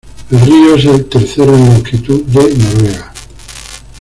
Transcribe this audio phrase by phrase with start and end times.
[0.31, 3.13] El río es el tercero en longitud de Noruega.